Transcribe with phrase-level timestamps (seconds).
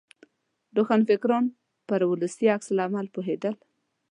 [0.75, 1.45] روښانفکران
[1.87, 3.55] پر ولسي عکس العمل پوهېدل.